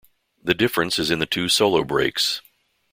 [0.43, 2.41] The difference is in the two solo breaks.